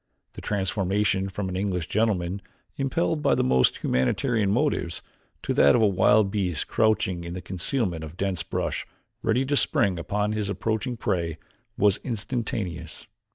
The 0.33 0.41
transformation 0.41 1.29
from 1.29 1.47
an 1.47 1.55
English 1.55 1.85
gentleman, 1.87 2.41
impelled 2.75 3.21
by 3.21 3.35
the 3.35 3.43
most 3.43 3.83
humanitarian 3.83 4.49
motives, 4.49 5.03
to 5.43 5.53
that 5.53 5.75
of 5.75 5.81
a 5.83 5.87
wild 5.87 6.31
beast 6.31 6.67
crouching 6.67 7.23
in 7.23 7.35
the 7.35 7.39
concealment 7.41 8.03
of 8.03 8.13
a 8.13 8.15
dense 8.15 8.41
bush 8.41 8.87
ready 9.21 9.45
to 9.45 9.55
spring 9.55 9.99
upon 9.99 10.33
its 10.33 10.49
approaching 10.49 10.97
prey, 10.97 11.37
was 11.77 11.97
instantaneous. 11.97 13.05